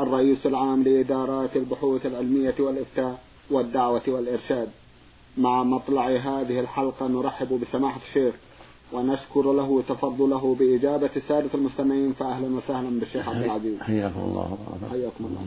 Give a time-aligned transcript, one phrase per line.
[0.00, 3.18] الرئيس العام لإدارات البحوث العلمية والإفتاء
[3.50, 4.68] والدعوة والإرشاد.
[5.38, 8.34] مع مطلع هذه الحلقة نرحب بسماحة الشيخ
[8.92, 13.80] ونشكر له تفضله بإجابة سادة المستمعين فأهلا وسهلا بالشيخ عبد العزيز.
[13.80, 14.58] حياكم الله.
[14.90, 15.40] حياكم الله.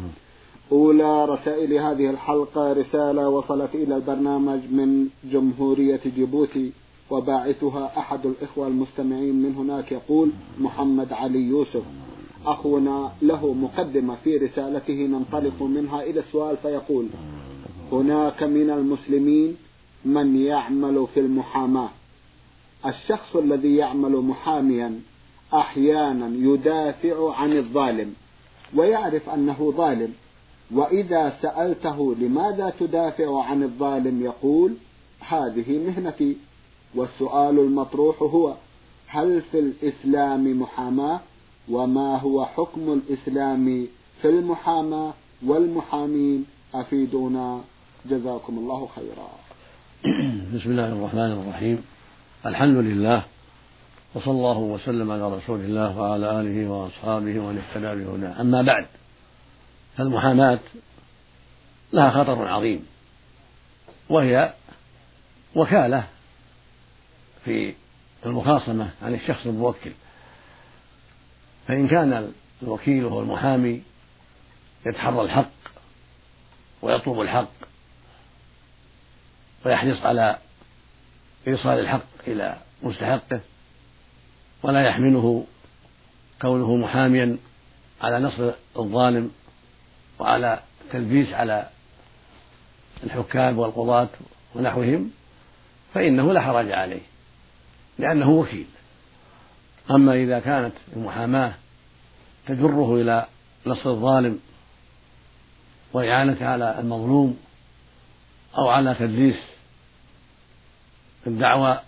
[0.71, 6.71] أولى رسائل هذه الحلقة رسالة وصلت إلى البرنامج من جمهورية جيبوتي
[7.09, 11.83] وباعثها أحد الإخوة المستمعين من هناك يقول محمد علي يوسف.
[12.45, 17.07] أخونا له مقدمة في رسالته ننطلق منها إلى السؤال فيقول
[17.91, 19.57] هناك من المسلمين
[20.05, 21.89] من يعمل في المحاماة.
[22.85, 24.99] الشخص الذي يعمل محاميا
[25.53, 28.13] أحيانا يدافع عن الظالم
[28.75, 30.13] ويعرف أنه ظالم
[30.71, 34.73] وإذا سألته لماذا تدافع عن الظالم يقول
[35.19, 36.37] هذه مهنتي.
[36.95, 38.53] والسؤال المطروح هو
[39.07, 41.19] هل في الإسلام محاماة؟
[41.69, 43.87] وما هو حكم الإسلام
[44.21, 45.13] في المحاماة
[45.45, 46.45] والمحامين.
[46.75, 47.61] أفيدونا.
[48.05, 49.29] جزاكم الله خيرا.
[50.55, 51.83] بسم الله الرحمن الرحيم.
[52.45, 53.23] الحمد لله
[54.15, 58.41] وصلى الله وسلم على رسول الله وعلى آله وأصحابه ومن اهتدى بهداه.
[58.41, 58.85] أما بعد
[59.97, 60.59] فالمحاماة
[61.93, 62.85] لها خطر عظيم
[64.09, 64.53] وهي
[65.55, 66.03] وكالة
[67.45, 67.73] في
[68.25, 69.91] المخاصمة عن الشخص الموكل.
[71.67, 72.33] فإن كان
[72.63, 73.81] الوكيل وهو المحامي
[74.85, 75.51] يتحرى الحق
[76.81, 77.51] ويطلب الحق
[79.65, 80.37] ويحرص على
[81.47, 83.41] إيصال الحق إلى مستحقه
[84.63, 85.45] ولا يحمله
[86.41, 87.37] كونه محاميا
[88.01, 89.31] على نصر الظالم
[90.19, 91.69] وعلى التلبيس على
[93.03, 94.09] الحكام والقضاة
[94.55, 95.11] ونحوهم
[95.93, 97.01] فإنه لا حرج عليه
[97.99, 98.67] لأنه وكيل.
[99.91, 101.53] أما إذا كانت المحاماة
[102.47, 103.25] تجره إلى
[103.65, 104.39] نصر الظالم
[105.93, 107.37] وإعانته على المظلوم
[108.57, 109.39] أو على تدليس
[111.27, 111.79] الدعوى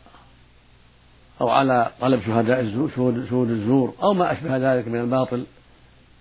[1.41, 2.91] أو على طلب شهداء الزور
[3.29, 5.45] شهود الزور أو ما أشبه ذلك من الباطل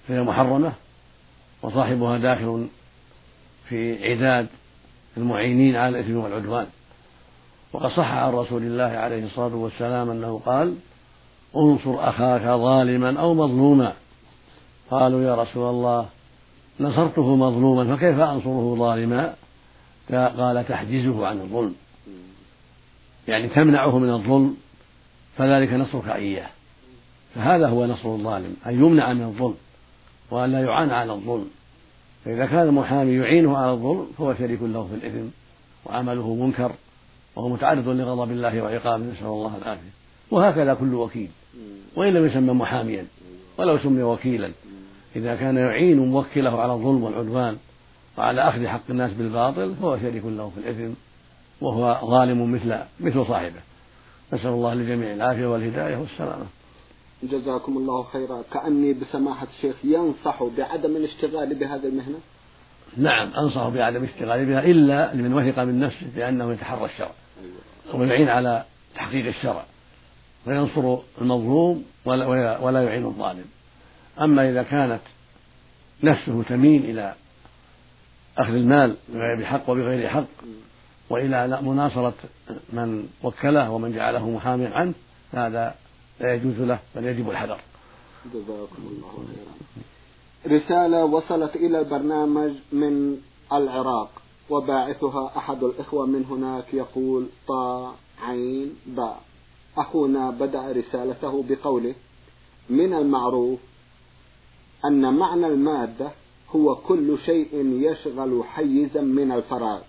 [0.08, 0.72] فهي محرمة
[1.62, 2.66] وصاحبها داخل
[3.68, 4.46] في عداد
[5.16, 6.66] المعينين على الإثم والعدوان.
[7.72, 10.76] وقد صح عن رسول الله عليه الصلاة والسلام أنه قال
[11.56, 13.92] انصر أخاك ظالما أو مظلوما.
[14.94, 16.06] قالوا يا رسول الله
[16.80, 19.34] نصرته مظلوما فكيف أنصره ظالما؟
[20.12, 21.74] قال تحجزه عن الظلم.
[23.28, 24.56] يعني تمنعه من الظلم
[25.36, 26.48] فذلك نصرك إياه.
[27.34, 29.54] فهذا هو نصر الظالم أن يمنع من الظلم
[30.30, 31.50] وأن لا يعان على الظلم.
[32.24, 35.26] فإذا كان المحامي يعينه على الظلم فهو شريك له في الإثم
[35.86, 36.72] وعمله منكر
[37.36, 39.90] وهو متعرض لغضب الله وعقابه نسأل الله العافية.
[40.30, 41.30] وهكذا كل وكيل
[41.96, 43.06] وإن لم يسمى محاميا
[43.58, 44.50] ولو سمي وكيلا.
[45.16, 47.56] إذا كان يعين موكله على الظلم والعدوان
[48.18, 50.94] وعلى أخذ حق الناس بالباطل فهو شريك له في الإثم
[51.60, 53.60] وهو ظالم مثل مثل صاحبه.
[54.32, 56.46] نسأل الله للجميع العافية والهداية والسلامة.
[57.22, 58.42] جزاكم الله خيرا.
[58.52, 62.18] كأني بسماحة الشيخ ينصح بعدم الاشتغال بهذه المهنة؟
[62.96, 67.12] نعم أنصح بعدم الاشتغال بها إلا لمن وثق من نفسه بأنه يتحرى الشرع
[67.94, 68.64] ويعين على
[68.94, 69.64] تحقيق الشرع.
[70.46, 73.44] وينصر المظلوم ولا, ولا يعين الظالم.
[74.20, 75.00] أما إذا كانت
[76.02, 77.14] نفسه تميل إلى
[78.38, 80.24] أخذ المال بحق وبغير حق
[81.10, 82.14] وإلى مناصرة
[82.72, 84.92] من وكله ومن جعله محاميا عنه
[85.32, 85.74] فهذا
[86.20, 87.58] لا يجوز له بل يجب الحذر.
[88.34, 90.56] جزاكم الله خيرا.
[90.56, 93.16] رسالة وصلت إلى البرنامج من
[93.52, 99.20] العراق وباعثها أحد الإخوة من هناك يقول طا عين باء.
[99.76, 101.94] أخونا بدأ رسالته بقوله
[102.70, 103.58] من المعروف
[104.84, 106.10] أن معنى المادة
[106.56, 107.48] هو كل شيء
[107.82, 109.80] يشغل حيزا من الفراغ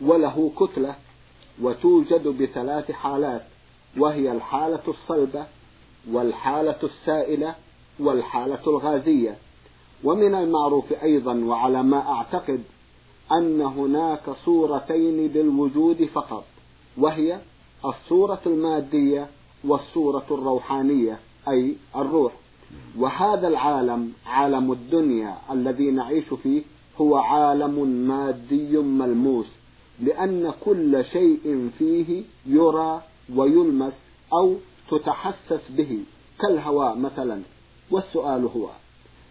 [0.00, 0.94] وله كتلة
[1.62, 3.42] وتوجد بثلاث حالات
[3.98, 5.46] وهي الحالة الصلبة
[6.10, 7.54] والحالة السائلة
[8.00, 9.36] والحالة الغازية.
[10.04, 12.62] ومن المعروف أيضا وعلى ما أعتقد
[13.32, 16.44] أن هناك صورتين للوجود فقط
[16.98, 17.40] وهي
[17.84, 19.28] الصورة المادية
[19.64, 21.18] والصورة الروحانية
[21.48, 22.32] أي الروح.
[22.98, 26.62] وهذا العالم عالم الدنيا الذي نعيش فيه
[27.00, 29.46] هو عالم مادي ملموس
[30.00, 33.02] لأن كل شيء فيه يرى
[33.34, 33.92] ويلمس
[34.32, 34.56] أو
[34.90, 35.98] تتحسس به.
[36.40, 37.42] كالهواء مثلا
[37.90, 38.68] والسؤال هو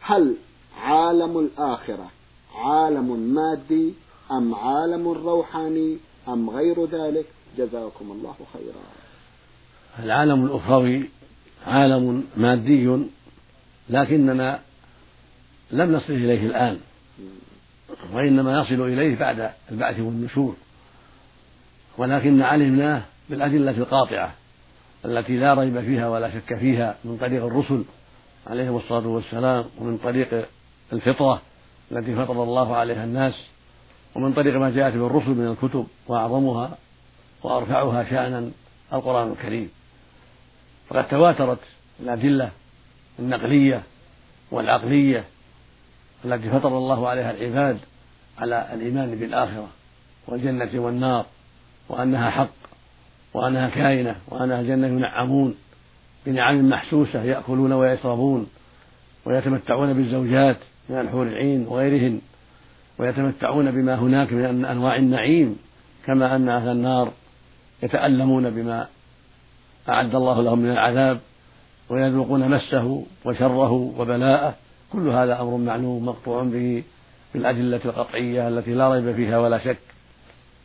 [0.01, 0.35] هل
[0.81, 2.07] عالم الآخرة
[2.55, 3.93] عالم مادي
[4.31, 5.97] أم عالم روحاني
[6.27, 7.25] أم غير ذلك؟
[7.57, 8.83] جزاكم الله خيرا.
[10.05, 11.09] العالم الأخروي
[11.67, 13.07] عالم مادي
[13.91, 14.59] لكننا
[15.71, 16.79] لم نصل إليه الآن
[18.13, 20.55] وإنما نصل إليه بعد البعث والنشور.
[21.97, 24.33] ولكن علمناه بالأدلة القاطعة
[25.05, 27.83] التي لا ريب فيها ولا شك فيها من طريق الرسل
[28.47, 30.45] عليهم الصلاة والسلام ومن طريق
[30.93, 31.41] الفطرة
[31.91, 33.33] التي فطر الله عليها الناس
[34.15, 36.77] ومن طريق ما جاءت به الرسل من الكتب وأعظمها
[37.43, 38.51] وأرفعها شأنا
[38.93, 39.69] القرآن الكريم.
[40.89, 41.59] فقد تواترت
[41.99, 42.51] الأدلة
[43.21, 43.83] النقلية
[44.51, 45.23] والعقلية
[46.25, 47.77] التي فطر الله عليها العباد
[48.39, 49.67] على الإيمان بالآخرة
[50.27, 51.25] والجنة والنار
[51.89, 52.49] وأنها حق
[53.33, 55.55] وأنها كائنة وأنها الجنة ينعمون
[56.25, 58.47] بنعم محسوسة يأكلون ويشربون
[59.25, 60.57] ويتمتعون بالزوجات
[60.89, 62.21] من الحور العين وغيرهن
[62.97, 65.59] ويتمتعون بما هناك من أنواع النعيم
[66.05, 67.11] كما أن أهل النار
[67.83, 68.87] يتألمون بما
[69.89, 71.19] أعد الله لهم من العذاب
[71.91, 74.55] ويذوقون مسه وشره وبلاءه.
[74.93, 76.83] كل هذا أمر معلوم مقطوع به
[77.33, 79.77] بالأدلة القطعية التي لا ريب فيها ولا شك.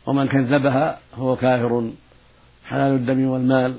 [0.07, 1.91] ومن كذبها هو كافر.
[2.65, 3.75] حلال الدم والمال.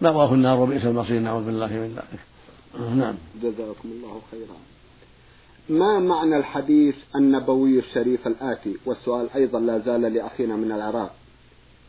[0.00, 1.20] مأواه النار وبئس المصير.
[1.20, 2.20] نعوذ بالله من ذلك.
[2.96, 3.14] نعم.
[3.42, 4.56] جزاكم الله خيرا.
[5.68, 11.14] ما معنى الحديث النبوي الشريف الآتي؟ والسؤال أيضا لا زال لأخينا من العراق.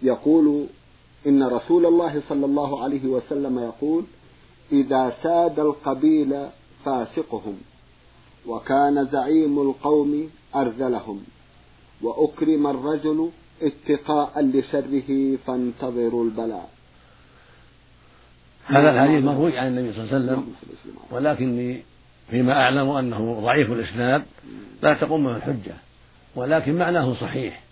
[0.02, 0.66] يقول
[1.28, 4.04] إن رسول الله صلى الله عليه وسلم يقول
[4.74, 6.48] إذا ساد القبيل
[6.86, 7.58] فاسقهم
[8.48, 11.24] وكان زعيم القوم أرذلهم
[12.02, 13.30] وأكرم الرجل
[13.62, 16.70] اتقاء لشره فانتظروا البلاء
[18.66, 20.54] هذا الحديث مروي عن النبي صلى الله عليه وسلم
[21.12, 21.84] ولكني
[22.30, 24.24] فيما أعلم أنه ضعيف الإسناد
[24.84, 25.74] لا تقوم به الحجة
[26.36, 27.64] ولكن معناه صحيح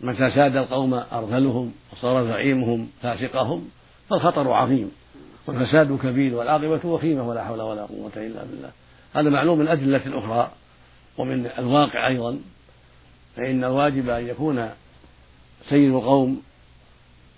[0.00, 3.68] متى ساد القوم أرذلهم وصار زعيمهم فاسقهم
[4.10, 4.90] فالخطر عظيم
[5.46, 8.70] والفساد كبير والعاقبة وخيمة ولا حول ولا قوة إلا بالله.
[9.14, 10.50] هذا معلوم من أدلة أخرى
[11.18, 12.38] ومن الواقع أيضا
[13.36, 14.70] فإن الواجب أن يكون
[15.68, 16.42] سيد القوم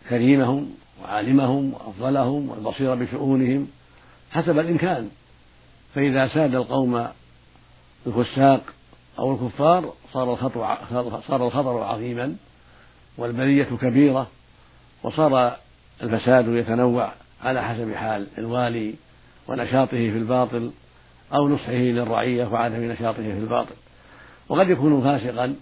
[0.09, 3.69] كريمهم وعالمهم وأفضلهم والبصير بشؤونهم
[4.31, 5.11] حسب الإمكان.
[5.95, 7.09] فإذا ساد القوم
[8.07, 8.61] الفساق
[9.19, 10.79] أو الكفار صار الخطر
[11.29, 12.37] صار الخطر عظيما
[13.19, 14.27] والبلية كبيرة
[15.03, 15.57] وصار
[16.03, 17.13] الفساد يتنوع.
[17.43, 18.95] على حسب حال الوالي
[19.49, 20.71] ونشاطه في الباطل
[21.35, 23.75] أو نصحه للرعية وعدم نشاطه في الباطل.
[24.49, 25.55] وقد يكون فاسقا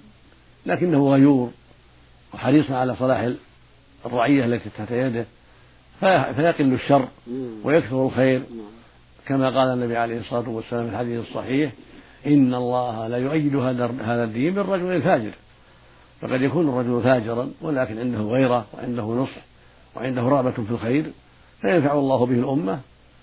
[0.66, 1.50] لكنه غيور
[2.34, 3.30] وحريص على صلاح
[4.06, 5.24] الرعية التي تحت يده
[6.00, 7.08] فيقل الشر
[7.64, 8.42] ويكثر الخير.
[9.26, 11.72] كما قال النبي عليه الصلاة والسلام في الحديث الصحيح
[12.26, 15.32] إن الله لا يؤيد هذا الدين بالرجل الفاجر.
[16.20, 19.40] فقد يكون الرجل فاجرا ولكن عنده غيرة وعنده نصح
[19.96, 21.04] وعنده رغبة في الخير.
[21.60, 22.80] فينفع الله به الأمة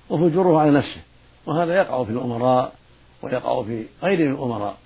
[0.09, 1.01] وفجره على نفسه
[1.45, 2.73] وهذا يقع في الأمراء
[3.21, 4.77] ويقع في غير الأمراء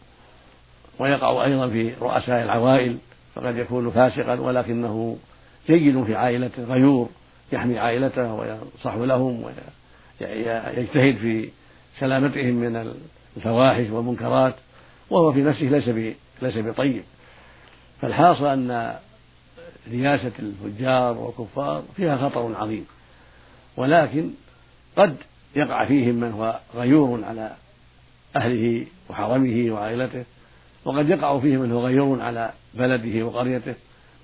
[0.99, 2.97] ويقع أيضا في رؤساء العوائل
[3.35, 5.17] فقد يكون فاسقا ولكنه
[5.67, 7.09] جيد في عائلته غيور
[7.51, 11.49] يحمي عائلته وينصح لهم ويجتهد في
[11.99, 12.93] سلامتهم من
[13.37, 14.55] الفواحش والمنكرات
[15.09, 17.03] وهو في نفسه ليس ليس بطيب.
[18.01, 18.95] فالحاصل أن
[19.91, 22.85] رياسة الفجار والكفار فيها خطر عظيم.
[23.77, 24.31] ولكن
[24.97, 25.15] قد
[25.55, 27.55] يقع فيهم من هو غيور على
[28.35, 30.25] أهله وحرمه وعائلته
[30.85, 33.75] وقد يقع فيه من هو غيور على بلده وقريته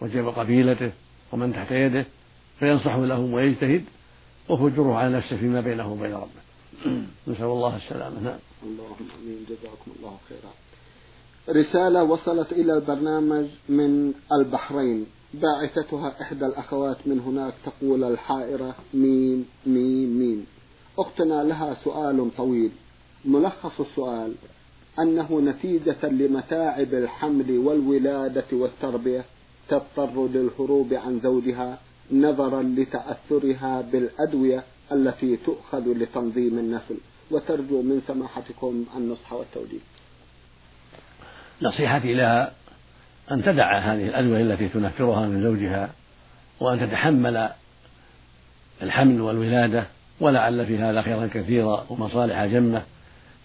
[0.01, 0.91] وجب قبيلته
[1.31, 2.05] ومن تحت يده
[2.59, 3.85] فينصح لهم ويجتهد
[4.49, 6.43] وفجره على نفسه فيما بينه وبين ربه.
[7.27, 8.19] نسأل الله السلامة.
[8.19, 8.39] نعم.
[8.63, 9.45] اللهم آمين.
[9.49, 10.53] جزاكم الله خيرا.
[11.61, 15.05] رسالة وصلت إلى البرنامج من البحرين.
[15.33, 20.45] باعثتها إحدى الأخوات من هناك تقول الحائرة مين مين مين
[20.99, 22.71] أختنا لها سؤال طويل.
[23.25, 24.33] ملخص السؤال
[24.99, 29.25] أنه نتيجة لمتاعب الحمل والولادة والتربية
[29.69, 31.79] تضطر للهروب عن زوجها
[32.11, 36.97] نظرا لتأثرها بالأدوية التي تؤخذ لتنظيم النسل.
[37.31, 39.79] وترجو من سماحتكم النصح والتوجيه.
[41.61, 42.53] نصيحتي لها
[43.31, 45.89] أن تدع هذه الأدوية التي تنفرها من زوجها
[46.59, 47.49] وأن تتحمل
[48.81, 49.83] الحمل والولادة
[50.19, 52.83] ولعل في هذا خيرا كثيرا ومصالح جمة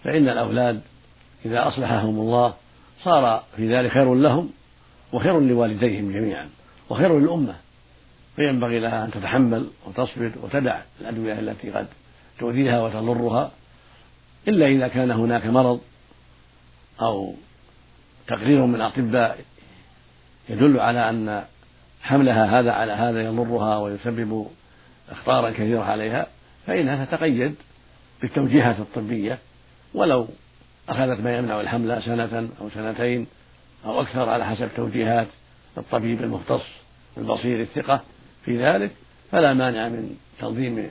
[0.03, 0.81] فإن الأولاد
[1.45, 2.53] إذا أصلحهم الله
[3.03, 4.49] صار في ذلك خير لهم
[5.13, 6.49] وخير لوالديهم جميعا
[6.89, 7.55] وخير للأمة.
[8.35, 11.87] فينبغي لها أن تتحمل وتصبر وتدع الأدوية التي قد
[12.39, 13.51] تؤذيها وتضرها
[14.47, 15.81] إلا إذا كان هناك مرض
[17.01, 17.33] أو
[18.27, 19.39] تقرير من الأطباء
[20.49, 21.43] يدل على أن
[22.01, 24.47] حملها هذا على هذا يضرها ويسبب
[25.11, 26.27] أخطارا كثيرة عليها
[26.67, 27.55] فإنها تتقيد
[28.21, 29.37] بالتوجيهات الطبية
[29.93, 30.27] ولو
[30.89, 33.27] أخذت ما يمنع الحمل سنة أو سنتين
[33.85, 35.27] أو أكثر على حسب توجيهات
[35.77, 36.65] الطبيب المختص
[37.17, 38.01] البصير الثقة
[38.45, 38.91] في ذلك
[39.31, 40.89] فلا مانع من تنظيم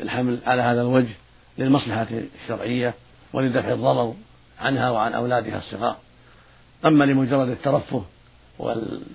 [0.00, 1.14] الحمل على هذا الوجه
[1.58, 2.06] للمصلحة
[2.42, 2.94] الشرعية
[3.32, 4.14] ولدفع الضرر
[4.60, 5.96] عنها وعن أولادها الصغار.
[6.84, 8.04] أما لمجرد الترفه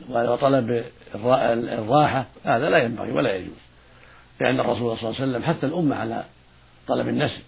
[0.10, 0.84] وطلب
[1.16, 3.66] الراحة هذا لا ينبغي ولا يجوز
[4.42, 6.24] لأن الرسول صلى الله عليه وسلم حث الأمة على
[6.88, 7.42] طلب النسل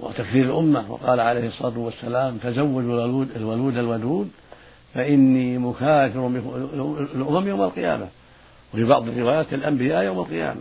[0.00, 4.30] وتكثير الأمة وقال عليه الصلاة والسلام تزوجوا الولود الولود الودود
[4.94, 6.26] فإني مكاثر
[7.14, 8.08] الأمم يوم القيامة
[8.74, 10.60] وفي بعض الروايات الأنبياء يوم القيامة.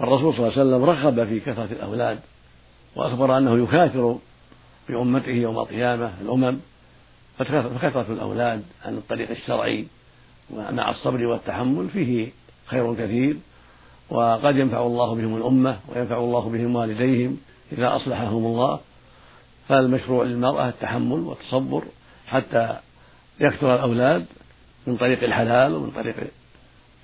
[0.00, 2.18] الرسول صلى الله عليه وسلم رغب في كثرة الأولاد
[2.96, 4.18] وأخبر أنه يكاثر
[4.88, 6.56] بأمته يوم القيامة الأمم
[7.38, 9.86] فكثرة الأولاد عن الطريق الشرعي
[10.50, 12.28] ومع الصبر والتحمل؟ فيه
[12.66, 13.36] خير كثير
[14.10, 17.38] وقد ينفع الله بهم الأمة وينفع الله بهم والديهم
[17.72, 18.80] إذا أصلحهم الله.
[19.68, 21.84] فالمشروع للمرأة التحمل والتصبر
[22.26, 22.76] حتى
[23.40, 24.26] يكثر الأولاد
[24.86, 26.14] من طريق الحلال ومن طريق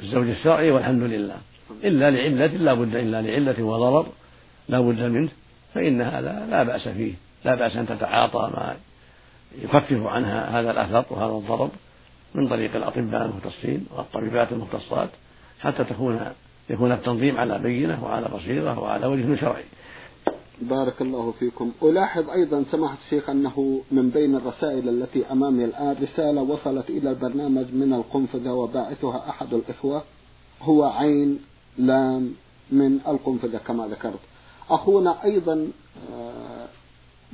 [0.01, 1.37] الزوج الشرعي والحمد لله.
[1.85, 4.07] إلا لعلة لا بد إلا لعلة وضرر
[4.69, 5.29] لا بد منه
[5.75, 7.15] فإن هذا لا بأس فيه
[7.45, 8.77] لا بأس أن تتعاطى ما
[9.63, 11.71] يخفف عنها هذا الأثر وهذا الضرر
[12.35, 15.09] من طريق الأطباء المختصين والطبيبات المختصات
[15.61, 16.21] حتى تكون
[16.71, 19.65] يكون التنظيم على بينة وعلى بصيرة وعلى وجه شرعي.
[20.63, 21.73] بارك الله فيكم.
[21.83, 27.75] ألاحظ أيضا سماحة الشيخ أنه من بين الرسائل التي أمامي الآن رسالة وصلت إلى البرنامج
[27.75, 30.03] من القنفذة وباعثها أحد الإخوة.
[30.63, 31.39] هو عين
[31.79, 32.35] لام
[32.71, 34.21] من القنفذة كما ذكرت.
[34.71, 35.69] أخونا أيضا
[36.13, 36.67] آه،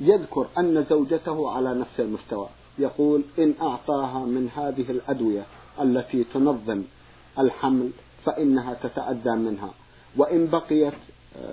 [0.01, 2.47] يذكر أن زوجته على نفس المستوى.
[2.79, 5.45] يقول إن أعطاها من هذه الأدوية
[5.81, 6.81] التي تنظم
[7.39, 7.89] الحمل
[8.25, 9.69] فإنها تتأذى منها.
[10.17, 10.93] وإن بقيت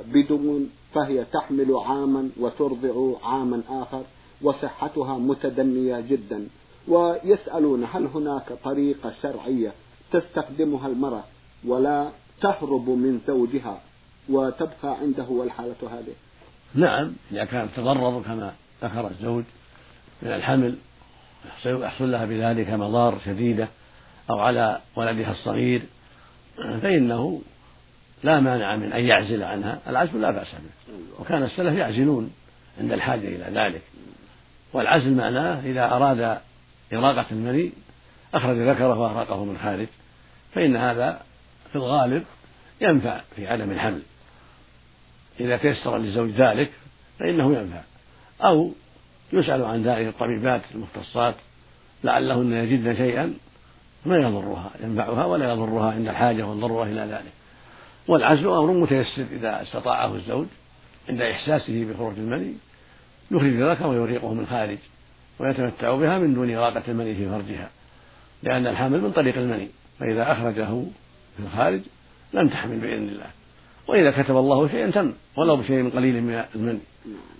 [0.07, 4.03] بدون فهي تحمل عاما وترضع عاما آخر
[4.43, 6.49] وصحتها متدنية جدا.
[6.89, 9.73] ويسألون هل هناك طريقة شرعية
[10.13, 11.25] تستخدمها المرأة
[11.67, 13.81] ولا تهرب من زوجها
[14.31, 16.15] وتبقى عنده والحالة هذه؟
[16.75, 19.45] نعم إذا كانت تضرر كما ذكر الزوج
[20.23, 20.77] من الحمل
[21.65, 23.69] يحصل لها بذلك مضار شديدة
[24.31, 25.83] أو على ولدها الصغير
[26.83, 27.43] فإنه
[28.23, 31.21] لا مانع من أن يعزل عنها العزل لا بأس به.
[31.21, 32.33] وكان السلف يعزلون
[32.81, 33.83] عند الحاجة إلى ذلك.
[34.73, 36.39] والعزل معناه إذا أراد
[36.93, 37.73] إراقة المني
[38.35, 39.87] أخرج ذكره وأراقه من خارج
[40.55, 41.21] فإن هذا
[41.73, 42.25] في الغالب
[42.81, 44.03] ينفع في عدم الحمل.
[45.41, 46.71] إذا تيسر للزوج ذلك
[47.19, 47.81] فإنه ينفع.
[48.41, 48.73] أو
[49.33, 51.35] يسأل عن ذلك الطبيبات المختصات
[52.05, 53.35] لعلهن يجدن شيئا
[54.07, 57.33] ما يضرها ينفعها ولا يضرها عند الحاجة والضرورة إلى ذلك.
[58.09, 60.47] والعزل أمر متيسر إذا استطاعه الزوج
[61.09, 62.55] عند إحساسه بخروج المني
[63.31, 64.79] يخرج ذلك ويريقه من خارج
[65.39, 67.71] ويتمتع بها من دون إراقة المني في فرجها
[68.43, 69.69] لأن الحمل من طريق المني
[70.01, 70.83] فإذا أخرجه
[71.37, 71.81] في الخارج
[72.33, 73.31] لم تحمل بإذن الله.
[73.89, 76.81] وإذا كتب الله شيئا تم ولو بشيء قليل من المني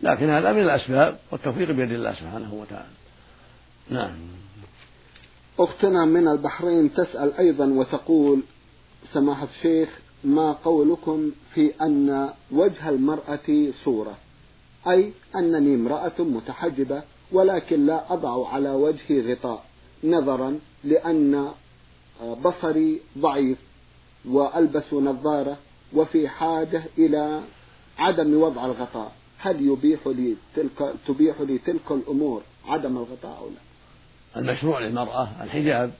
[0.03, 2.89] لكن هذا من الأسباب والتوفيق بيد الله سبحانه وتعالى.
[3.91, 4.11] نعم.
[5.59, 8.43] أختنا من البحرين تسأل أيضا وتقول
[9.13, 9.89] سماحة الشيخ
[10.25, 14.17] ما قولكم في أن وجه المرأة صورة؟
[14.89, 17.03] أي أنني امرأة متحجبة
[17.33, 19.65] ولكن لا أضع على وجهي غطاء
[20.05, 21.49] نظرا لأن
[22.45, 23.59] بصري ضعيف
[24.29, 25.57] وألبس نظارة
[25.95, 27.41] وفي حاجة إلى
[27.99, 29.13] عدم وضع الغطاء.
[29.39, 35.91] هل يبيح لي تلك تبيح لي تلك الأمور عدم الغطاء أو لا؟ المشروع للمرأة الحجاب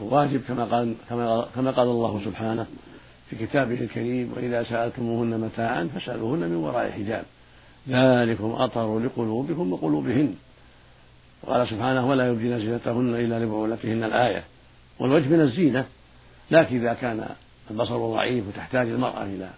[0.00, 2.66] واجب كما قال كما كما قال الله سبحانه
[3.30, 7.24] في كتابه الكريم وإذا سألتموهن متاعا فاسألوهن من وراء حجاب
[7.88, 10.34] ذلكم أطهر لقلوبكم وقلوبهن.
[11.42, 14.44] وقال سبحانه ولا يبدين زينتهن إلا لبعولتهن الآية.
[14.98, 15.84] والوجه من الزينة
[16.50, 17.28] لكن إذا كان
[17.70, 19.50] البصر ضعيف وتحتاج المرأة إلى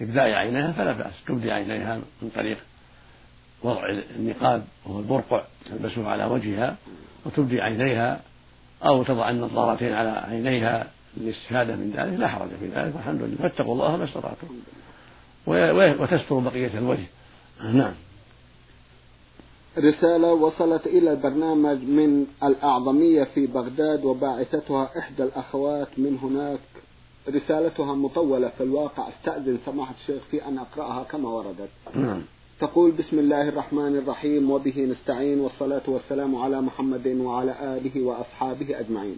[0.00, 1.12] إبداء عينيها فلا بأس.
[1.28, 2.58] تبدي عينيها من طريق
[3.62, 3.82] وضع
[4.16, 6.76] النقاب وهو البرقع تلبسه على وجهها
[7.26, 8.20] وتبدي عينيها
[8.84, 12.20] أو تضع النظارتين على عينيها للاستفادة من ذلك.
[12.20, 12.94] لا حرج في ذلك.
[12.94, 13.36] والحمد لله.
[13.36, 14.46] فاتقوا الله ما استطعتم.
[15.46, 17.06] وتستر بقية الوجه.
[17.64, 17.94] نعم.
[19.78, 26.60] رسالة وصلت إلى البرنامج من الأعظمية في بغداد وباعثتها إحدى الأخوات من هناك
[27.28, 29.08] رسالتها مطولة في الواقع.
[29.08, 31.70] أستأذن سماحة الشيخ في أن أقرأها كما وردت.
[31.94, 32.22] نعم.
[32.60, 39.16] تقول بسم الله الرحمن الرحيم وبه نستعين والصلاة والسلام على محمد وعلى آله وأصحابه أجمعين.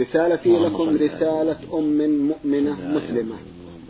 [0.00, 3.36] رسالتي لكم رسالة أم مؤمنة مسلمة.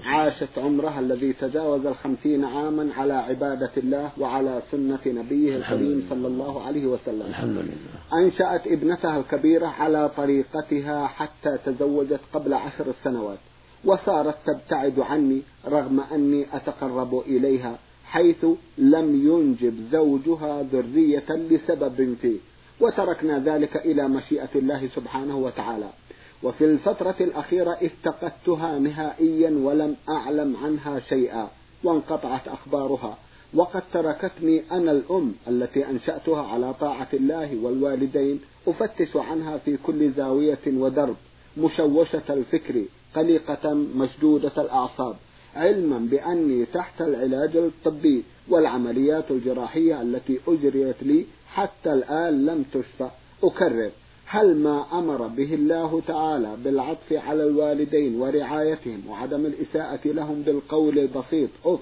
[0.04, 6.62] عاشت عمرها الذي تجاوز الخمسين عاما على عبادة الله وعلى سنة نبيه الكريم صلى الله
[6.62, 7.26] عليه وسلم.
[7.26, 8.25] الحمد لله.
[8.25, 13.38] أنشأت ابنتها الكبيرة على طريقتها حتى تزوجت قبل عشر سنوات
[13.85, 18.47] وصارت تبتعد عني رغم أني أتقرب إليها حيث
[18.78, 22.37] لم ينجب زوجها ذرية لسبب فيه
[22.80, 25.88] وتركنا ذلك إلى مشيئة الله سبحانه وتعالى.
[26.42, 31.49] وفي الفترة الأخيرة افتقدتها نهائيا ولم أعلم عنها شيئا
[31.84, 33.18] وانقطعت أخبارها.
[33.54, 40.58] وقد تركتني أنا الأم التي أنشأتها على طاعة الله والوالدين أفتش عنها في كل زاوية
[40.66, 41.16] ودرب
[41.56, 42.84] مشوشة الفكر
[43.16, 45.16] قلقة مشدودة الأعصاب
[45.54, 53.11] علما بأني تحت العلاج الطبي والعمليات الجراحية التي أجريت لي حتى الآن لم تشفى.
[53.44, 53.90] أكرر
[54.33, 61.51] هل ما أمر به الله تعالى بالعطف على الوالدين ورعايتهم وعدم الإساءة لهم بالقول البسيط
[61.65, 61.81] أف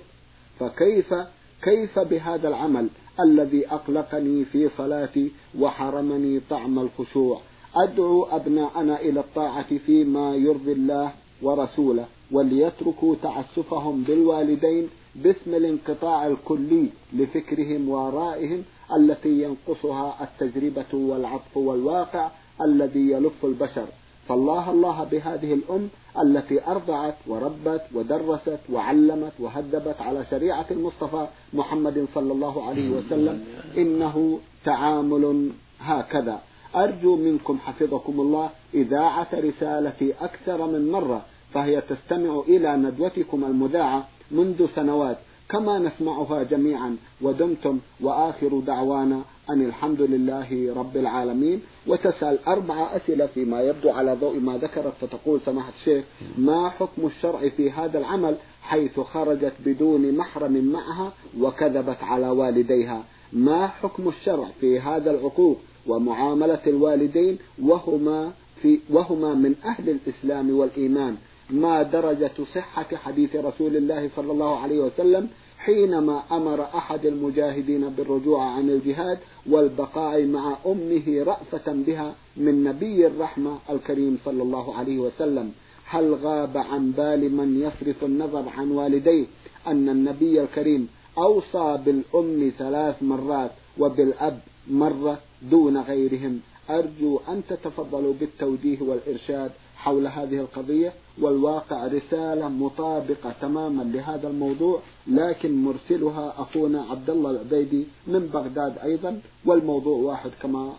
[0.61, 1.15] فكيف
[1.63, 2.89] كيف بهذا العمل
[3.21, 7.41] الذي أقلقني في صلاتي وحرمني طعم الخشوع؟
[7.77, 17.89] أدعو أبناءنا إلى الطاعة فيما يرضي الله ورسوله وليتركوا تعسفهم بالوالدين باسم الانقطاع الكلي لفكرهم
[17.89, 18.63] وارائهم
[18.97, 22.31] التي ينقصها التجربة والعطف والواقع
[22.65, 23.87] الذي يلف البشر.
[24.29, 25.89] فالله الله بهذه الأم
[26.23, 33.45] التي أرضعت وربت ودرست وعلمت وهذبت على شريعة المصطفى محمد صلى الله عليه وسلم.
[33.77, 35.51] إنه تعامل
[35.81, 36.41] هكذا.
[36.77, 41.23] أرجو منكم حفظكم الله إذاعة رسالتي أكثر من مرة
[41.55, 45.19] فهي تستمع إلى ندوتكم المذاعة منذ سنوات.
[45.51, 51.61] كما نسمعها جميعا ودمتم وآخر دعوانا أن الحمد لله رب العالمين.
[51.87, 56.05] وتسأل أربع أسئلة فيما يبدو على ضوء ما ذكرت فتقول سماحة الشيخ
[56.39, 63.67] ما حكم الشرع في هذا العمل حيث خرجت بدون محرم معها وكذبت على والديها؟ ما
[63.67, 68.33] حكم الشرع في هذا العقوق ومعاملة الوالدين؟ وهما
[68.63, 71.17] في وهما من أهل الإسلام والإيمان.
[71.51, 78.45] ما درجة صحة حديث رسول الله صلى الله عليه وسلم حينما أمر أحد المجاهدين بالرجوع
[78.45, 79.19] عن الجهاد
[79.51, 85.53] والبقاء مع أمه رأفة بها من نبي الرحمة الكريم صلى الله عليه وسلم.
[85.85, 89.27] هل غاب عن بال من يصرف النظر عن والديه
[89.67, 98.83] أن النبي الكريم أوصى بالأم ثلاث مرات وبالأب مرة دون غيرهم؟ أرجو أن تتفضلوا بالتوجيه
[98.83, 100.93] والإرشاد حول هذه القضية.
[101.21, 109.21] والواقع رسالة مطابقة تماما لهذا الموضوع لكن مرسلها أخونا عبد الله العبيدي من بغداد أيضا
[109.45, 110.73] والموضوع واحد كما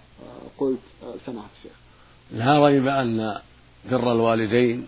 [0.57, 0.79] قلت
[1.25, 1.71] سمعت الشيخ
[2.31, 3.37] لا ريب أن
[3.91, 4.87] بر الوالدين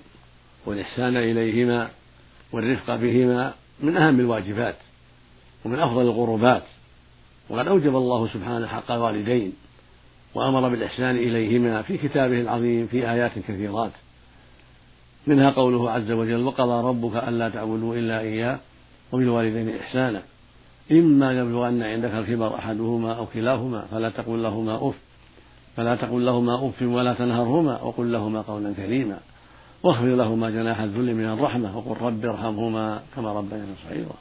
[0.66, 1.90] والإحسان إليهما
[2.54, 4.76] والرفق بهما من أهم الواجبات
[5.66, 6.64] ومن أفضل القربات
[7.50, 9.54] وقد أوجب الله سبحانه حق الوالدين
[10.36, 13.92] وأمر بالإحسان إليهما في كتابه العظيم في آيات كثيرات.
[15.28, 18.60] منها قوله عز وجل وقضى ربك ألا تعبدوا إلا إياه
[19.12, 20.22] وبالوالدين إحسانا.
[20.92, 24.96] إما يبلغن عندك الكبر أحدهما أو كلاهما فلا تقل لهما أف
[25.78, 29.20] فلا تقل لهما أف ولا تنهرهما وقل لهما قولا كريما.
[29.84, 34.16] واخفض لهما جناح الذل من الرحمة وقل رب ارحمهما كما ربياني صغيرا.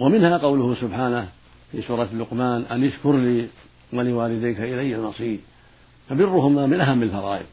[0.00, 1.28] ومنها قوله سبحانه
[1.72, 3.46] في سورة لقمان أن اشكر لي
[3.92, 5.38] ولوالديك إلي المصير.
[6.08, 7.46] فبرهما من أهم الفرائض.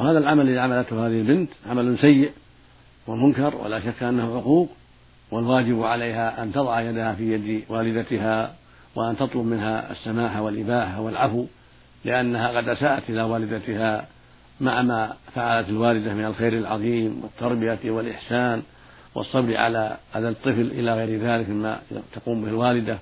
[0.00, 2.30] وهذا العمل الذي عملته هذه البنت عمل سيء
[3.06, 4.68] ومنكر ولا شك أنه عقوق
[5.30, 8.54] والواجب عليها أن تضع يدها في يد والدتها
[8.94, 11.46] وأن تطلب منها السماحة والإباحة والعفو
[12.04, 14.06] لأنها قد أساءت إلى والدتها
[14.60, 18.62] مع ما فعلت الوالدة من الخير العظيم والتربية والإحسان
[19.14, 21.80] والصبر على أذى الطفل إلى غير ذلك مما
[22.14, 22.98] تقوم به الوالدة.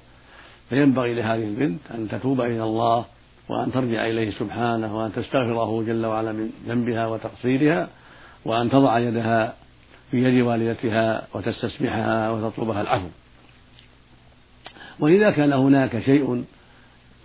[0.70, 3.04] فينبغي لهذه البنت أن تتوب إلى الله
[3.48, 7.88] وأن ترجع إليه سبحانه وأن تستغفره جل وعلا من ذنبها وتقصيرها
[8.44, 9.54] وأن تضع يدها
[10.10, 13.08] في يد والدتها وتستسمحها وتطلبها العفو.
[15.00, 16.44] وإذا كان هناك شيء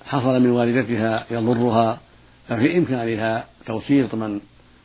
[0.05, 1.99] حصل من والدتها يضرها
[2.49, 4.39] ففي إمكانها توسيط من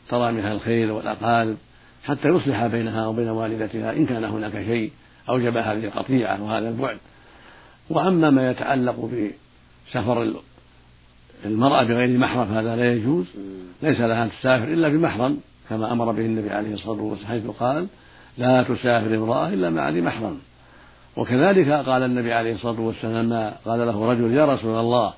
[0.08, 1.56] ترى منها الخير والأقارب
[2.04, 4.92] حتى يصلح بينها وبين والدتها إن كان هناك شيء
[5.28, 6.98] أوجب هذه القطيعة وهذا البعد.
[7.90, 9.10] وأما ما يتعلق
[9.90, 10.22] بسفر
[11.44, 13.26] المرأة بغير محرم هذا لا يجوز.
[13.82, 17.86] ليس لها أن تسافر إلا بمحرم كما أمر به النبي عليه الصلاة والسلام حيث قال
[18.38, 20.38] لا تسافر امرأة إلا مع ذي محرم.
[21.16, 25.12] وكذلك قال النبي عليه الصلاة والسلام ما قال له رجل يا رسول الله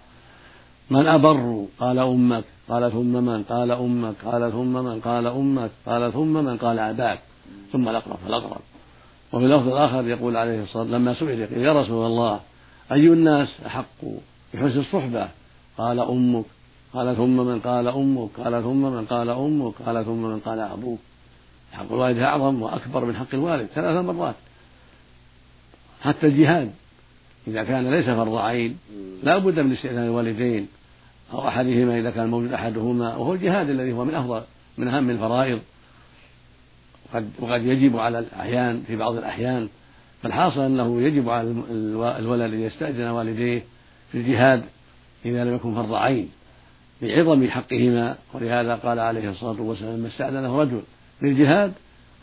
[0.90, 2.44] من أبر؟ قال أمك.
[2.68, 4.14] قال ثم من؟ قال أمك.
[4.24, 5.70] قال ثم من؟ قال أمك.
[5.86, 7.20] قال ثم من؟ قال أباك.
[7.72, 8.60] ثم الأقرب فالأقرب
[9.32, 12.40] وفي اللفظ الآخر يقول عليه الصلاة والسلام لما سئل يقول يا رسول الله
[12.92, 14.04] أي الناس أحق
[14.54, 15.28] بحسن الصحبة؟
[15.80, 16.44] قال أمك.
[16.92, 18.30] قال ثم من قال أمك.
[18.44, 19.74] قال ثم من قال أمك.
[19.86, 20.98] قال ثم من قال أبوك.
[21.72, 24.34] حق الوالد أعظم وأكبر من حق الوالد ثلاث مرات.
[26.00, 26.70] حتى الجهاد.
[27.48, 28.78] إذا كان ليس فرض عين
[29.22, 30.68] لا بد من استئذان الوالدين.
[31.32, 34.42] أو أحدهما إذا كان موجود أحدهما وهو الجهاد الذي هو من أفضل
[34.78, 35.60] من أهم الفرائض.
[37.12, 39.68] وقد وقد يجب على الأحيان في بعض الأحيان
[40.22, 41.54] فالحاصل أنه يجب على
[42.18, 43.62] الولد أن يستأذن والديه
[44.12, 44.62] في الجهاد.
[45.24, 46.30] إذا لم يكن فرض عين
[47.02, 48.16] لعظم حقهما.
[48.34, 50.82] ولهذا قال عليه الصلاة والسلام لما استأذنه رجل
[51.22, 51.72] للجهاد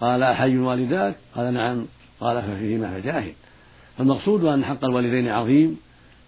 [0.01, 1.86] قال أحي والداك؟ قال نعم.
[2.19, 3.33] قال ففيهما فجاهد.
[3.97, 5.77] فالمقصود أن حق الوالدين عظيم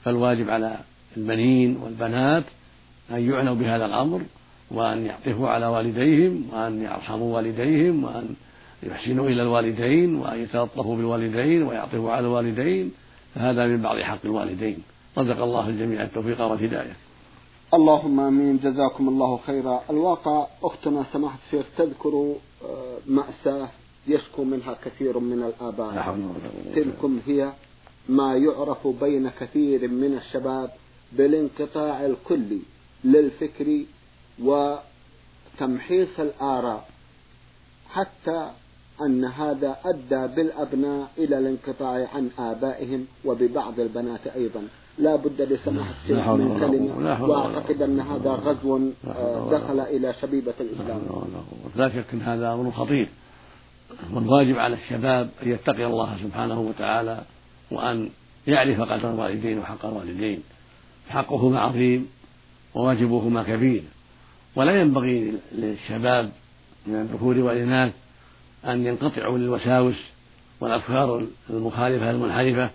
[0.04, 0.78] فالواجب على
[1.18, 2.44] البنين والبنات
[3.12, 4.22] أن يعنوا بهذا الأمر
[4.72, 8.36] وأن يعطفوا على والديهم وأن يرحموا والديهم وأن
[8.84, 12.92] يحسنوا إلى الوالدين وأن يتلطفوا بالوالدين ويعطفوا على الوالدين.
[13.36, 14.78] فهذا من بعض حق الوالدين.
[15.20, 16.96] رزق الله الجميع التوفيق والهداية
[17.74, 18.58] اللهم آمين.
[18.58, 19.84] جزاكم الله خيرا.
[19.90, 23.70] الواقع أختنا سماحة الشيخ تذكر آه، مأساة
[24.08, 26.18] يشكو منها كثير من الآباء.
[26.76, 27.52] تلكم هي
[28.10, 30.70] ما يعرف بين كثير من الشباب
[31.12, 32.60] بالانقطاع الكلي
[33.04, 33.68] للفكر
[34.44, 36.90] وتمحيص الآراء
[37.90, 38.52] حتى
[39.02, 44.68] أن هذا أدى بالأبناء إلى الانقطاع عن آبائهم وببعض البنات أيضا.
[44.98, 48.80] لا بد لسماحة الشيخ من كلمة وأعتقد أن هذا غزو
[49.52, 51.02] دخل إلى شبيبة الإسلام.
[51.76, 53.08] لا شك أن هذا أمر خطير.
[54.14, 57.22] والواجب على الشباب أن يتقي الله سبحانه وتعالى
[57.72, 58.10] وأن
[58.48, 60.40] يعرف قدر الوالدين وحق الوالدين.
[61.10, 62.08] حقهما عظيم
[62.76, 63.84] وواجبهما كبير.
[64.56, 66.32] ولا ينبغي للشباب
[66.88, 67.94] من الذكور والإناث
[68.66, 69.96] أن ينقطعوا للوساوس
[70.62, 72.70] والأفكار المخالفة المنحرفة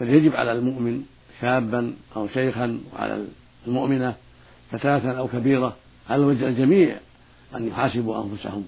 [0.00, 1.02] بل يجب على المؤمن
[1.40, 3.24] شابا أو شيخا وعلى
[3.66, 4.14] المؤمنة
[4.70, 5.76] فتاة أو كبيرة
[6.10, 6.96] على وجه الجميع
[7.56, 8.64] أن يحاسبوا أنفسهم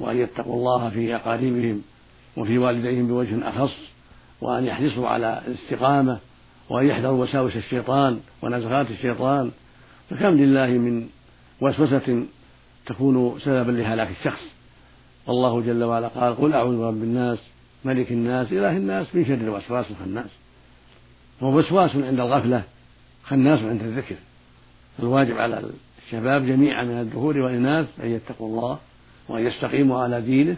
[0.00, 1.82] وأن يتقوا الله في أقاربهم
[2.36, 3.74] وفي والديهم بوجه أخص
[4.40, 6.18] وأن يحرصوا على الاستقامة
[6.70, 9.50] وأن يحذروا وساوس الشيطان ونزغات الشيطان.
[10.10, 11.08] فكم لله من
[11.60, 12.24] وسوسة
[12.86, 14.42] تكون سببا لهلاك الشخص.
[15.26, 17.38] والله جل وعلا قال قل أعوذ برب الناس
[17.84, 20.30] ملك الناس إله الناس من شر الوسواس الخناس.
[21.44, 22.62] هو وسواس عند الغفلة
[23.24, 24.16] خناس عند الذكر.
[24.98, 25.62] فالواجب على
[26.06, 28.78] الشباب جميعا من الذكور والإناث أن يتقوا الله
[29.28, 30.56] وأن يستقيموا على دينه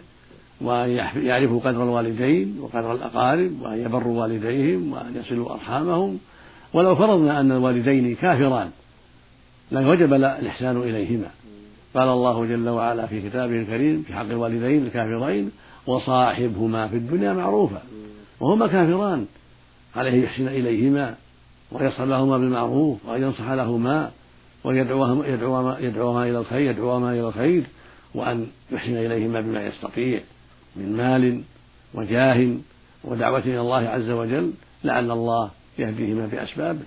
[0.61, 6.19] وأن يعرفوا قدر الوالدين وقدر الأقارب وأن يبروا والديهم وأن يصلوا أرحامهم.
[6.73, 8.69] ولو فرضنا أن الوالدين كافران
[9.71, 11.29] وجب الإحسان إليهما.
[11.95, 15.51] قال الله جل وعلا في كتابه الكريم في حق الوالدين الكافرين
[15.87, 17.81] وصاحبهما في الدنيا معروفا
[18.39, 19.25] وهما كافران.
[19.97, 21.15] عليه يحسن إليهما
[21.71, 24.11] ويصل لهما بالمعروف وأن ينصح لهما
[24.63, 27.63] ويدعوهما يدعوهما يدعوهما إلى الخير يدعوهما إلى الخير
[28.15, 30.21] وأن يحسن إليهما بما يستطيع
[30.75, 31.41] من مال
[31.93, 32.57] وجاه
[33.03, 36.83] ودعوة إلى الله عز وجل لعل الله يهديهما بأسبابه.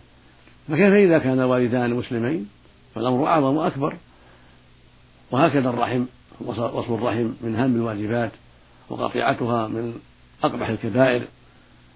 [0.68, 2.48] فكيف إذا كان والدان مسلمين؟
[2.94, 3.96] فالأمر أعظم وأكبر.
[5.30, 6.04] وهكذا الرحم
[6.40, 8.30] وصل الرحم من أهم الواجبات
[8.88, 9.94] وقطيعتها من
[10.44, 11.26] أقبح الكبائر.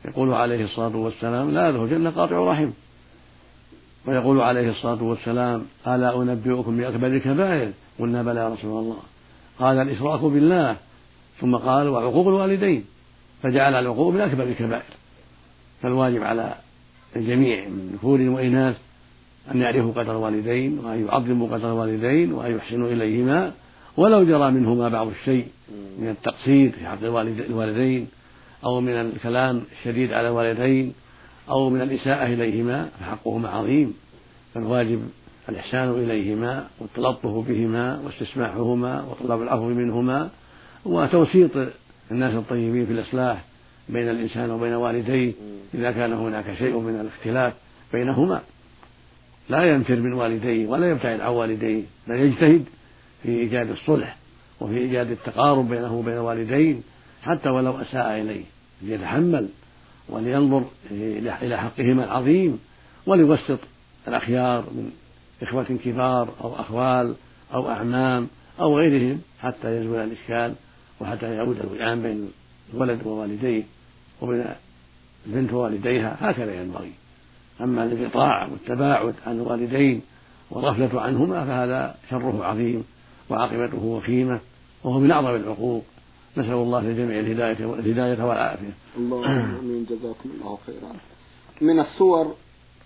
[0.04, 2.70] يقول عليه الصلاة والسلام لا يدخل الجنة قاطع رحم.
[4.06, 8.96] ويقول عليه الصلاة والسلام ألا أنبئكم بأكبر الكبائر؟ قلنا بلى يا رسول الله.
[9.58, 10.76] قال الإشراك بالله.
[11.40, 12.84] ثم قال وعقوق الوالدين.
[13.42, 14.94] فجعل العقوق من أكبر الكبائر.
[15.82, 16.54] فالواجب على
[17.16, 18.76] الجميع من ذكور وإناث
[19.54, 23.52] أن يعرفوا قدر الوالدين وأن يعظموا قدر الوالدين وأن يحسنوا إليهما.
[23.96, 25.46] ولو جرى منهما بعض الشيء
[25.98, 28.08] من التقصير في حق الوالدين
[28.64, 30.94] أو من الكلام الشديد على الوالدين
[31.48, 33.94] أو من الإساءة إليهما فحقهما عظيم.
[34.54, 35.08] فالواجب
[35.48, 40.30] الإحسان إليهما والتلطف بهما واستسماحهما وطلب العفو منهما
[40.84, 41.50] وتوسيط
[42.10, 43.44] الناس الطيبين في الإصلاح
[43.88, 45.32] بين الإنسان وبين والديه
[45.74, 47.52] إذا كان هناك شيء من الاختلاف
[47.92, 48.40] بينهما.
[49.48, 52.64] لا ينفر من والديه ولا يبتعد عن والديه بل يجتهد
[53.22, 54.16] في إيجاد الصلح
[54.60, 56.82] وفي إيجاد التقارب بينه وبين الوالدين
[57.22, 58.44] حتى ولو أساء إليه.
[58.84, 59.48] ليتحمل
[60.08, 60.64] ولينظر
[61.42, 62.58] إلى حقهما العظيم
[63.06, 63.58] وليوسط
[64.08, 64.90] الأخيار من
[65.42, 67.14] إخوة كبار أو أخوال
[67.54, 68.28] أو أعمام
[68.60, 70.54] أو غيرهم حتى يزول الإشكال
[71.00, 72.30] وحتى يعود الوئام بين
[72.74, 73.62] الولد ووالديه
[74.20, 74.44] وبين
[75.26, 76.16] البنت ووالديها.
[76.20, 76.92] هكذا ينبغي.
[77.60, 80.02] أما الانقطاع والتباعد عن الوالدين
[80.50, 82.84] والغفلة عنهما فهذا شره عظيم
[83.30, 84.40] وعاقبته وخيمة
[84.84, 85.84] وهو من أعظم العقوق.
[86.36, 88.74] نسأل الله للجميع الهداية الهداية والعافية.
[88.96, 90.92] اللهم آمين جزاكم الله خيرا.
[91.60, 92.34] من الصور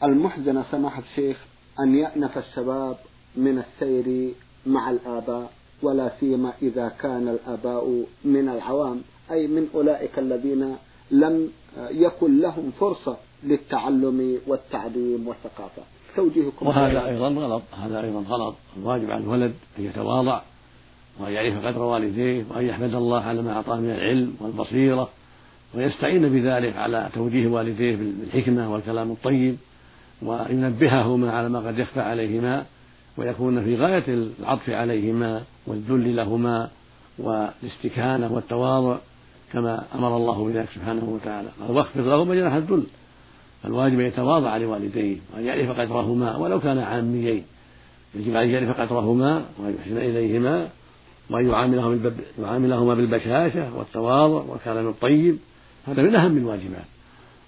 [0.02, 1.36] المحزنة سماحة الشيخ
[1.80, 2.96] أن يأنف الشباب
[3.36, 4.34] من السير
[4.66, 5.50] مع الآباء
[5.82, 10.76] ولا سيما إذا كان الآباء من العوام أي من أولئك الذين
[11.10, 11.50] لم
[11.90, 15.82] يكن لهم فرصة للتعلم والتعليم والثقافة
[16.16, 20.42] توجيهكم وهذا أيضا غلط هذا أيضا غلط الواجب على الولد أن يتواضع
[21.20, 25.08] وأن يعرف قدر والديه وأن يحمد الله على ما أعطاه من العلم والبصيرة
[25.74, 29.56] ويستعين بذلك على توجيه والديه بالحكمة والكلام الطيب
[30.22, 32.64] وينبههما على ما قد يخفى عليهما
[33.16, 36.68] ويكون في غاية العطف عليهما والذل لهما
[37.18, 38.96] والاستكانة والتواضع
[39.52, 41.48] كما أمر الله بذلك سبحانه وتعالى.
[41.60, 42.82] قال واخفض لهما جناح الذل.
[43.62, 47.44] فالواجب أن يتواضع لوالديه وأن يعرف قدرهما ولو كان عاميين.
[48.14, 50.68] يجب أن يعرف قدرهما وأن يحسن إليهما
[51.30, 55.38] وأن يعاملهما يعاملهما بالبشاشة والتواضع والكلام الطيب.
[55.86, 56.84] هذا من أهم الواجبات.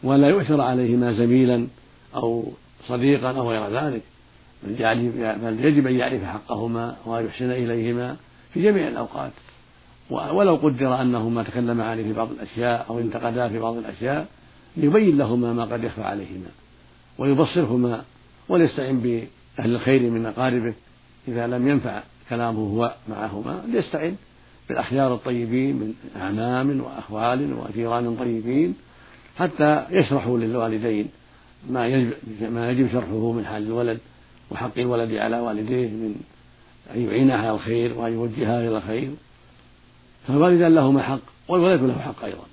[0.03, 1.67] ولا يؤثر عليهما زميلا
[2.15, 2.45] أو
[2.89, 4.03] صديقا أو غير ذلك.
[4.63, 8.17] بل يجب أن يعرف حقهما وأن يحسن إليهما
[8.55, 9.33] في جميع الأوقات.
[10.11, 14.27] ولو قدر أنهما تكلما عليه في بعض الأشياء أو انتقدا في بعض الأشياء
[14.77, 16.51] ليبين لهما ما قد يخفى عليهما.
[17.19, 18.05] ويبصرهما
[18.49, 20.75] وليستعن بأهل الخير من أقاربه
[21.29, 24.17] إذا لم ينفع كلامه هو معهما ليستعن
[24.69, 28.75] بالأخيار الطيبين من أعمام وأخوال وجيران طيبين
[29.39, 31.09] حتى يشرحوا للوالدين
[31.71, 32.13] ما يجب
[32.53, 33.99] ما يجب شرحه من حال الولد
[34.51, 36.15] وحق الولد على والديه من
[36.95, 39.11] أن يعينه على الخير وأن يوجهه إلى الخير.
[40.29, 42.45] فالوالدان لهما حق والولد له حق أيضا.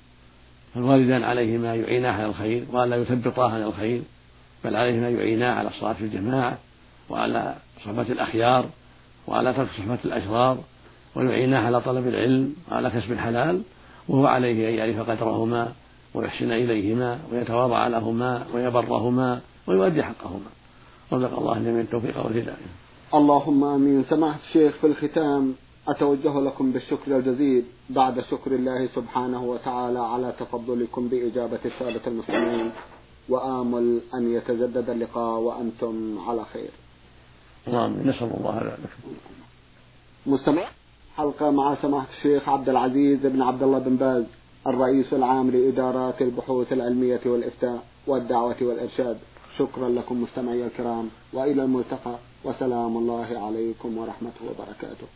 [0.74, 4.02] فالوالدان عليهما يعيناه على الخير وألا يثبطاه عن الخير
[4.63, 6.58] بل عليهما يعيناه على الصلاة في الجماعة
[7.10, 8.70] وعلى صحبة الأخيار
[9.28, 10.58] وعلى ترك صحبة الأشرار
[11.16, 13.62] ويعيناه على طلب العلم وعلى كسب الحلال
[14.10, 15.72] وهو عليه أن يعرف قدرهما
[16.13, 20.50] ويحسن إليهما ويتواضع لهما ويبرهما ويؤدي حقهما.
[21.13, 22.68] رزق الله الجميع التوفيق والهداية.
[23.13, 24.04] اللهم آمين.
[24.04, 25.54] سماحة الشيخ في الختام
[25.88, 32.72] أتوجه لكم بالشكر الجزيل بعد شكر الله سبحانه وتعالى على تفضلكم بإجابة السادة المسلمين
[33.30, 36.70] وآمل أن يتجدد اللقاء وأنتم على خير.
[37.71, 39.13] نعم نسأل الله لكم.
[40.25, 40.67] مستمع
[41.17, 44.23] حلقة مع سماحة الشيخ عبد العزيز بن عبد الله بن باز
[44.67, 49.17] الرئيس العام لإدارات البحوث العلمية والإفتاء والدعوة والإرشاد.
[49.58, 55.08] شكرا لكم مستمعي الكرام وإلى الملتقى وسلام الله عليكم ورحمته وبركاته